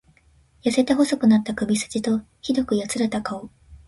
[0.65, 3.51] 痩せて細くなった首すじと、酷くやつれた顔。